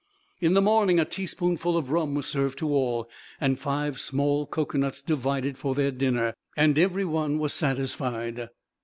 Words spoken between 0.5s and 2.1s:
the morning a teaspoonful of